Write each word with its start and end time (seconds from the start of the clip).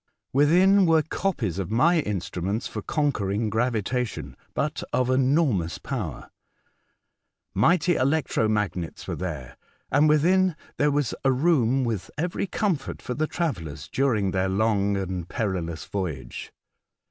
Within 0.33 0.87
were 0.87 1.03
copies 1.03 1.59
of 1.59 1.69
my 1.69 1.99
instruments 1.99 2.65
for 2.67 2.81
conquering 2.81 3.51
gravi 3.51 3.83
tation, 3.83 4.33
but 4.55 4.81
of 4.91 5.11
enormous 5.11 5.77
power. 5.77 6.31
Mighty 7.53 7.97
electro 7.97 8.47
magnets 8.47 9.07
were 9.07 9.15
there, 9.15 9.57
and 9.91 10.09
within 10.09 10.55
there 10.77 10.89
was 10.89 11.13
a 11.23 11.31
room 11.31 11.83
with 11.83 12.09
every 12.17 12.47
comfort 12.47 12.99
for 12.99 13.13
the 13.13 13.27
travellers 13.27 13.87
during 13.87 14.31
their 14.31 14.49
long 14.49 14.97
and 14.97 15.29
perilous 15.29 15.85
voyage. 15.85 16.51